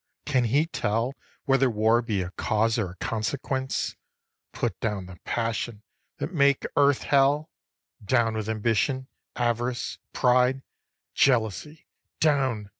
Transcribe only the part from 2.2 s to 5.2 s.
a cause or a consequence? Put down the